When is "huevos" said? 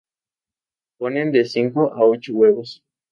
2.33-2.81